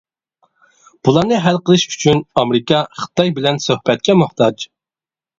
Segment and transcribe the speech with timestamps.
[1.07, 4.65] بۇلارنى ھەل قىلىش ئۈچۈن ئامېرىكا خىتاي بىلەن سۆھبەتكە موھتاج.